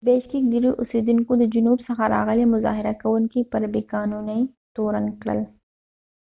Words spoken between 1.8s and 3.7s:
څخه راغلي مظاهره کوونکي پر